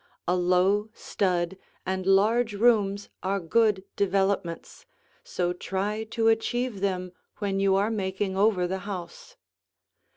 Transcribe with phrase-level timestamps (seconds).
[0.27, 4.87] A low stud and large rooms are good developments,
[5.23, 9.35] so try to achieve them when you are making over the house.